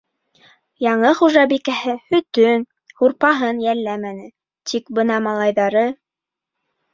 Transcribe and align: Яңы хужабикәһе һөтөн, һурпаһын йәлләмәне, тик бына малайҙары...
Яңы 0.83 1.09
хужабикәһе 1.17 1.93
һөтөн, 2.13 2.65
һурпаһын 3.01 3.61
йәлләмәне, 3.67 4.25
тик 4.73 4.91
бына 5.01 5.21
малайҙары... 5.29 5.87